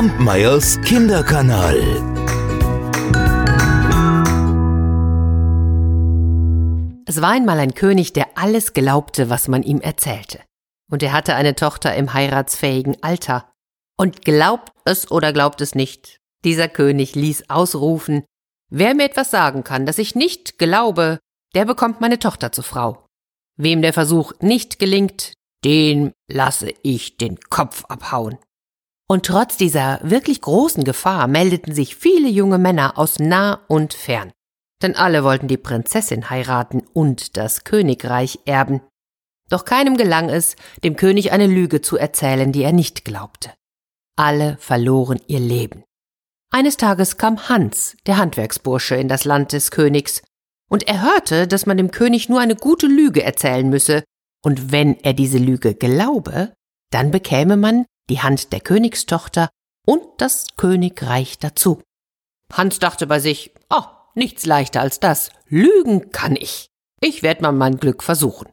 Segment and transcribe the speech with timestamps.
[0.00, 1.76] Kampmeyers Kinderkanal.
[7.04, 10.40] Es war einmal ein König, der alles glaubte, was man ihm erzählte.
[10.90, 13.52] Und er hatte eine Tochter im heiratsfähigen Alter.
[13.98, 18.24] Und glaubt es oder glaubt es nicht, dieser König ließ ausrufen,
[18.70, 21.18] wer mir etwas sagen kann, das ich nicht glaube,
[21.54, 23.04] der bekommt meine Tochter zur Frau.
[23.58, 28.38] Wem der Versuch nicht gelingt, den lasse ich den Kopf abhauen.
[29.10, 34.30] Und trotz dieser wirklich großen Gefahr meldeten sich viele junge Männer aus nah und fern.
[34.82, 38.82] Denn alle wollten die Prinzessin heiraten und das Königreich erben.
[39.48, 40.54] Doch keinem gelang es,
[40.84, 43.52] dem König eine Lüge zu erzählen, die er nicht glaubte.
[44.14, 45.82] Alle verloren ihr Leben.
[46.52, 50.22] Eines Tages kam Hans, der Handwerksbursche, in das Land des Königs,
[50.70, 54.04] und er hörte, dass man dem König nur eine gute Lüge erzählen müsse,
[54.44, 56.52] und wenn er diese Lüge glaube,
[56.92, 59.48] dann bekäme man die Hand der Königstochter
[59.86, 61.82] und das Königreich dazu.
[62.52, 63.84] Hans dachte bei sich, oh,
[64.14, 66.66] nichts leichter als das, lügen kann ich.
[67.00, 68.48] Ich werde mal mein Glück versuchen.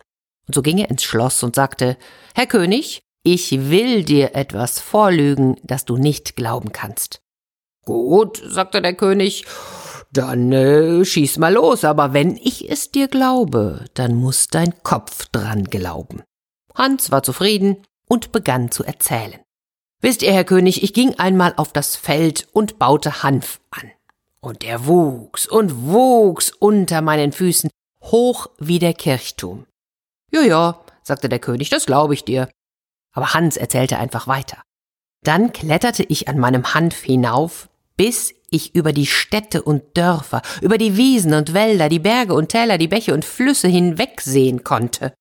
[0.48, 1.98] Und so ging er ins Schloss und sagte,
[2.34, 7.20] Herr König, ich will dir etwas vorlügen, das du nicht glauben kannst.
[7.84, 9.46] Gut, sagte der König,
[10.14, 15.26] dann äh, schieß mal los, aber wenn ich es dir glaube, dann muss dein Kopf
[15.28, 16.24] dran glauben.
[16.74, 19.40] Hans war zufrieden und begann zu erzählen.
[20.02, 23.92] Wisst ihr, Herr König, ich ging einmal auf das Feld und baute Hanf an.
[24.40, 27.70] Und er wuchs und wuchs unter meinen Füßen,
[28.04, 29.66] hoch wie der Kirchturm.
[30.32, 32.50] Ja, ja, sagte der König, das glaube ich dir.
[33.14, 34.62] Aber Hans erzählte einfach weiter.
[35.24, 40.78] Dann kletterte ich an meinem Hanf hinauf, bis ich über die Städte und Dörfer, über
[40.78, 45.14] die Wiesen und Wälder, die Berge und Täler, die Bäche und Flüsse hinwegsehen konnte.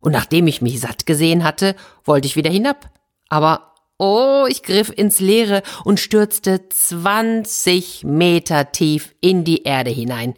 [0.00, 2.90] Und nachdem ich mich satt gesehen hatte, wollte ich wieder hinab.
[3.28, 3.67] Aber
[3.98, 10.34] oh, ich griff ins Leere und stürzte zwanzig Meter tief in die Erde hinein.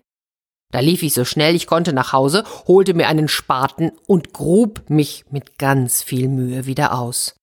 [0.73, 4.89] Da lief ich so schnell ich konnte nach Hause, holte mir einen Spaten und grub
[4.89, 7.35] mich mit ganz viel Mühe wieder aus.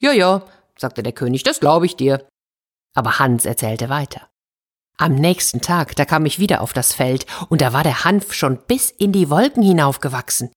[0.00, 0.44] Ja, ja,
[0.76, 2.26] sagte der König, das glaube ich dir.
[2.94, 4.28] Aber Hans erzählte weiter.
[4.98, 8.34] Am nächsten Tag, da kam ich wieder auf das Feld, und da war der Hanf
[8.34, 10.50] schon bis in die Wolken hinaufgewachsen.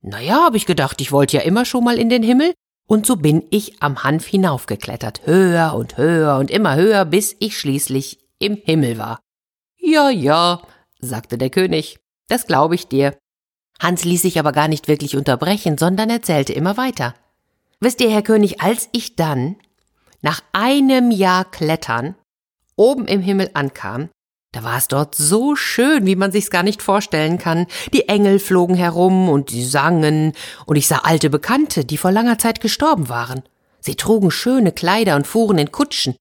[0.00, 2.54] Na ja, hab ich gedacht, ich wollte ja immer schon mal in den Himmel,
[2.92, 7.58] und so bin ich am Hanf hinaufgeklettert, höher und höher und immer höher, bis ich
[7.58, 9.18] schließlich im Himmel war.
[9.78, 10.60] Ja, ja,
[11.00, 13.16] sagte der König, das glaube ich dir.
[13.80, 17.14] Hans ließ sich aber gar nicht wirklich unterbrechen, sondern erzählte immer weiter.
[17.80, 19.56] Wisst ihr, Herr König, als ich dann
[20.20, 22.14] nach einem Jahr Klettern
[22.76, 24.10] oben im Himmel ankam,
[24.52, 27.66] da war es dort so schön, wie man sich's gar nicht vorstellen kann.
[27.92, 30.32] Die Engel flogen herum und sie sangen,
[30.66, 33.42] und ich sah alte Bekannte, die vor langer Zeit gestorben waren.
[33.80, 36.14] Sie trugen schöne Kleider und fuhren in Kutschen.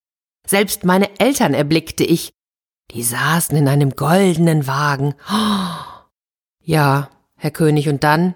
[0.48, 2.32] Selbst meine Eltern erblickte ich.
[2.92, 5.14] Die saßen in einem goldenen Wagen.
[6.64, 8.36] Ja, Herr König, und dann?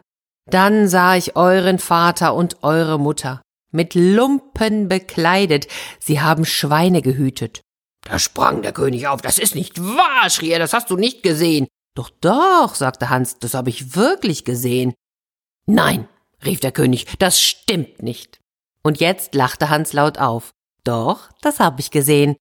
[0.49, 3.43] Dann sah ich euren Vater und eure Mutter
[3.75, 5.67] mit Lumpen bekleidet,
[5.99, 7.61] sie haben Schweine gehütet.
[8.05, 9.21] Da sprang der König auf.
[9.21, 11.67] Das ist nicht wahr, schrie er, das hast du nicht gesehen.
[11.95, 14.93] Doch, doch, sagte Hans, das habe ich wirklich gesehen.
[15.65, 16.07] Nein,
[16.45, 18.39] rief der König, das stimmt nicht.
[18.83, 20.51] Und jetzt lachte Hans laut auf.
[20.83, 22.35] Doch, das habe ich gesehen.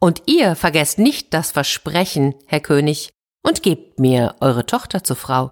[0.00, 3.10] Und ihr vergesst nicht das Versprechen, Herr König,
[3.42, 5.50] und gebt mir eure Tochter zur Frau.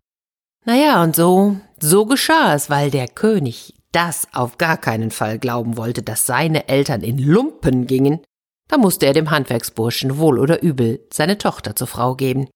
[0.65, 5.39] Na ja, und so, so geschah es, weil der König das auf gar keinen Fall
[5.39, 8.21] glauben wollte, dass seine Eltern in Lumpen gingen,
[8.69, 12.49] da musste er dem Handwerksburschen wohl oder übel seine Tochter zur Frau geben.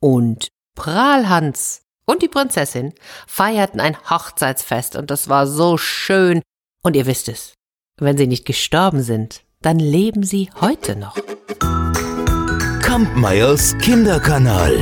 [0.00, 2.92] Und Prahlhans und die Prinzessin
[3.26, 6.42] feierten ein Hochzeitsfest und das war so schön.
[6.82, 7.54] Und ihr wisst es,
[7.98, 11.16] wenn sie nicht gestorben sind, dann leben sie heute noch.
[12.82, 14.76] Kampmeyers Kinderkanal.